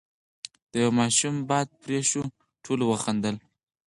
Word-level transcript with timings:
،د 0.71 0.73
يوه 0.83 0.93
ماشوم 0.99 1.35
باد 1.49 1.67
پرې 1.81 1.99
شو، 2.09 2.21
ټولو 2.63 2.83
وخندل، 2.91 3.35